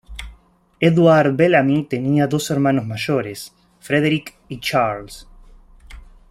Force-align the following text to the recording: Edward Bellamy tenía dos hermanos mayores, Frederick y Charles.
Edward 0.79 1.35
Bellamy 1.37 1.83
tenía 1.83 2.25
dos 2.25 2.49
hermanos 2.49 2.87
mayores, 2.87 3.53
Frederick 3.79 4.35
y 4.47 4.59
Charles. 4.59 5.27